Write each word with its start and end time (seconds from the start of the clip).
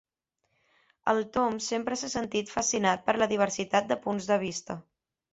El 1.11 1.19
Tom 1.35 1.59
sempre 1.65 1.97
s'ha 2.01 2.09
sentit 2.13 2.49
fascinat 2.53 3.03
per 3.09 3.15
la 3.23 3.27
diversitat 3.33 3.91
de 3.93 3.99
punts 4.07 4.31
de 4.31 4.39
vista. 4.45 4.79